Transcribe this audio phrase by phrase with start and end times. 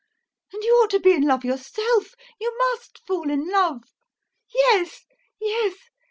[0.51, 3.83] And you ought to be in love yourself, you must fall in love!
[4.49, 5.05] [Angry] Yes,
[5.39, 5.75] yes!